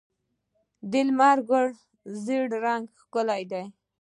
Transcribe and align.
د 0.91 0.93
لمر 1.07 1.37
ګل 1.49 1.67
ژیړ 2.23 2.45
رنګ 2.65 2.85
ښکلی 3.01 3.43
دی. 3.51 3.63